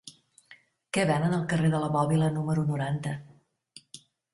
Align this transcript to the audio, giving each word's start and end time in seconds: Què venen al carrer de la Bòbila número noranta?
Què 0.97 1.03
venen 1.11 1.37
al 1.39 1.45
carrer 1.53 1.71
de 1.75 1.85
la 1.85 1.93
Bòbila 1.99 2.33
número 2.41 2.67
noranta? 2.75 3.19